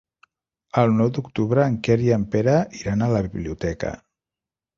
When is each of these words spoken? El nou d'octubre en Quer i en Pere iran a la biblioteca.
El 0.83 0.95
nou 1.01 1.11
d'octubre 1.17 1.65
en 1.73 1.75
Quer 1.89 1.99
i 2.07 2.09
en 2.17 2.25
Pere 2.37 2.57
iran 2.81 3.05
a 3.05 3.11
la 3.13 3.23
biblioteca. 3.27 3.95